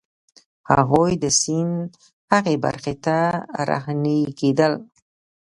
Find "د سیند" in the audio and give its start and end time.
1.23-1.89